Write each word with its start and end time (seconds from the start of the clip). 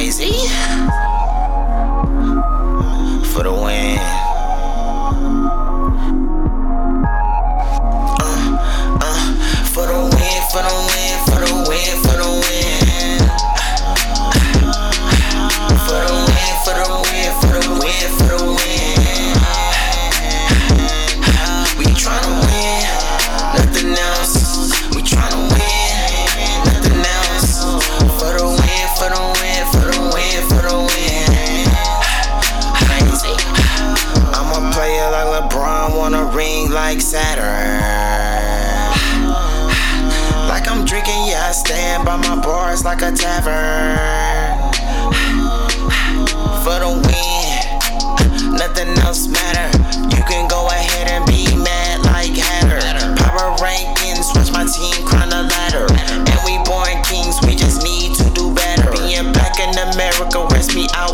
crazy. 0.00 0.69
Ring 36.40 36.70
like 36.70 37.00
Saturn. 37.00 37.80
Like 40.50 40.68
I'm 40.68 40.84
drinking, 40.84 41.28
yeah, 41.28 41.50
I 41.50 41.52
stand 41.52 42.04
by 42.04 42.16
my 42.16 42.34
bars 42.42 42.84
like 42.84 43.02
a 43.02 43.12
tavern. 43.12 44.72
For 46.64 46.78
the 46.82 46.90
win, 47.06 47.29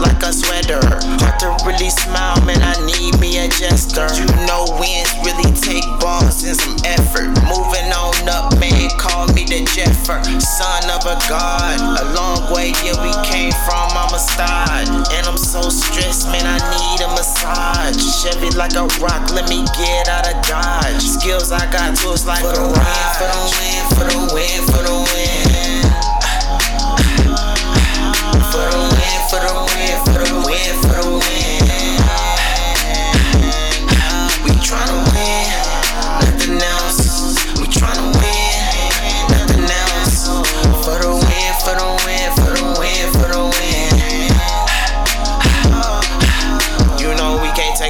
like 0.00 0.22
a 0.22 0.32
sweater. 0.32 0.80
Hard 1.20 1.36
to 1.40 1.50
really 1.66 1.90
smile, 1.90 2.38
man, 2.44 2.62
I 2.62 2.74
need 2.86 3.18
me 3.20 3.38
a 3.38 3.48
jester. 3.48 4.06
You 4.14 4.26
know 4.46 4.66
wins 4.78 5.10
really 5.26 5.50
take 5.58 5.84
balls 6.00 6.42
and 6.44 6.56
some 6.56 6.78
effort. 6.84 7.28
Moving 7.46 7.90
on 7.92 8.16
up, 8.28 8.54
man, 8.58 8.90
call 8.98 9.26
me 9.34 9.44
the 9.44 9.66
Jeffer. 9.74 10.22
Son 10.40 10.82
of 10.90 11.02
a 11.06 11.16
god, 11.28 11.78
a 12.00 12.04
long 12.14 12.52
way, 12.54 12.72
yeah, 12.84 12.96
we 13.02 13.12
came 13.28 13.52
from, 13.66 13.88
I'm 13.94 14.12
a 14.14 14.20
star. 14.20 14.82
And 15.14 15.22
I'm 15.26 15.38
so 15.38 15.68
stressed, 15.68 16.28
man, 16.28 16.46
I 16.46 16.58
need 16.58 17.00
a 17.04 17.08
massage. 17.14 17.98
Chevy 18.22 18.50
like 18.56 18.74
a 18.74 18.86
rock, 19.02 19.30
let 19.34 19.48
me 19.48 19.64
get 19.76 20.08
out 20.08 20.26
of 20.26 20.38
Dodge. 20.46 21.02
Skills 21.02 21.52
I 21.52 21.64
got 21.72 21.96
tools 21.96 22.26
like 22.26 22.42
for 22.42 22.52
the 22.54 22.66
win, 22.66 23.10
for 23.18 23.28
the 23.28 23.42
win, 23.54 23.80
for 23.94 24.06
the 24.06 24.20
win, 24.34 24.60
for 24.66 24.82
the 24.82 24.96
win. 25.12 25.77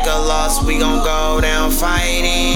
A 0.09 0.19
loss, 0.19 0.64
we 0.64 0.78
gon' 0.78 1.05
go 1.05 1.41
down 1.41 1.70
fighting. 1.70 2.55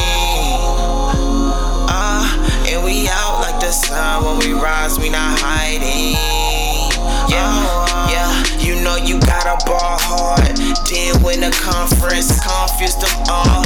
Uh, 1.88 2.24
and 2.66 2.82
we 2.82 3.06
out 3.08 3.40
like 3.42 3.60
the 3.60 3.70
sun 3.70 4.24
when 4.24 4.38
we 4.38 4.52
rise, 4.58 4.98
we 4.98 5.10
not 5.10 5.38
hiding. 5.38 6.16
Yeah, 7.28 8.08
yeah, 8.08 8.44
you 8.58 8.82
know 8.82 8.96
you 8.96 9.20
gotta 9.20 9.62
ball 9.66 9.98
hard. 10.00 10.56
Then 10.88 11.22
win 11.22 11.42
a 11.44 11.50
conference, 11.50 12.40
confuse 12.40 12.96
them 12.96 13.12
all. 13.28 13.64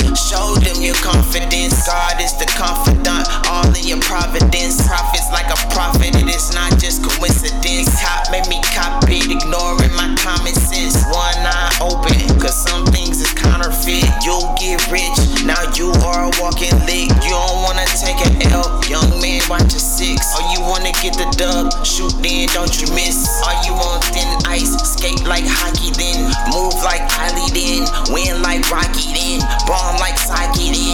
Then. 25.93 26.31
Move 26.51 26.75
like 26.83 27.03
Kylie 27.11 27.51
then. 27.53 27.83
Win 28.13 28.43
like 28.43 28.69
Rocky 28.71 29.13
then. 29.13 29.41
Bomb 29.67 29.99
like 29.99 30.19
Psyche 30.19 30.73
then. 30.73 30.86